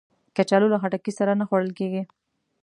[0.35, 2.03] کچالو له خټکی سره نه خوړل کېږي